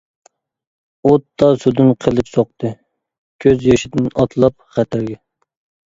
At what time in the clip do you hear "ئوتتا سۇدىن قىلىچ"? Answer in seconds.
1.09-2.33